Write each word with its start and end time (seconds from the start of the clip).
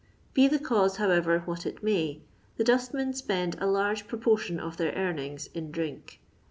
Be 0.33 0.47
the 0.47 0.57
cause, 0.57 0.95
however, 0.95 1.41
what 1.45 1.63
it 1.67 1.83
may, 1.83 2.21
the 2.57 2.63
dustmen 2.63 3.13
spend 3.13 3.55
a 3.59 3.67
large 3.67 4.07
proportion 4.07 4.59
of 4.59 4.77
their 4.77 4.93
earnings 4.93 5.45
in 5.53 5.69
drink. 5.69 6.19